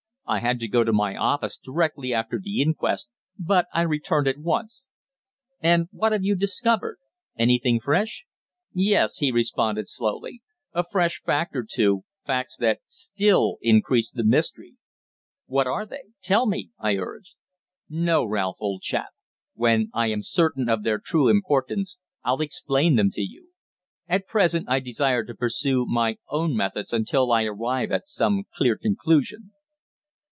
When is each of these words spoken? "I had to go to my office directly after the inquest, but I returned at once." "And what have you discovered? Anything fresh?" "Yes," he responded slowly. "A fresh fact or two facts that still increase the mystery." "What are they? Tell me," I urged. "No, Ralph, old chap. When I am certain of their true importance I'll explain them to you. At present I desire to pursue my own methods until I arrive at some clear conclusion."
"I 0.27 0.39
had 0.39 0.61
to 0.61 0.69
go 0.69 0.85
to 0.85 0.93
my 0.93 1.17
office 1.17 1.57
directly 1.57 2.13
after 2.13 2.39
the 2.39 2.61
inquest, 2.61 3.09
but 3.37 3.65
I 3.73 3.81
returned 3.81 4.29
at 4.29 4.37
once." 4.37 4.87
"And 5.59 5.89
what 5.91 6.13
have 6.13 6.23
you 6.23 6.35
discovered? 6.35 6.99
Anything 7.37 7.81
fresh?" 7.81 8.23
"Yes," 8.73 9.17
he 9.17 9.29
responded 9.29 9.89
slowly. 9.89 10.41
"A 10.71 10.85
fresh 10.89 11.19
fact 11.19 11.53
or 11.53 11.65
two 11.69 12.05
facts 12.25 12.55
that 12.59 12.79
still 12.85 13.57
increase 13.61 14.09
the 14.09 14.23
mystery." 14.23 14.77
"What 15.47 15.67
are 15.67 15.85
they? 15.85 16.03
Tell 16.21 16.45
me," 16.47 16.69
I 16.79 16.95
urged. 16.95 17.35
"No, 17.89 18.23
Ralph, 18.23 18.55
old 18.61 18.83
chap. 18.83 19.09
When 19.55 19.89
I 19.93 20.07
am 20.11 20.23
certain 20.23 20.69
of 20.69 20.83
their 20.83 20.97
true 20.99 21.27
importance 21.27 21.99
I'll 22.23 22.39
explain 22.39 22.95
them 22.95 23.11
to 23.11 23.21
you. 23.21 23.49
At 24.07 24.27
present 24.27 24.69
I 24.69 24.79
desire 24.79 25.25
to 25.25 25.35
pursue 25.35 25.85
my 25.85 26.19
own 26.29 26.55
methods 26.55 26.93
until 26.93 27.33
I 27.33 27.43
arrive 27.43 27.91
at 27.91 28.07
some 28.07 28.45
clear 28.55 28.77
conclusion." 28.77 29.51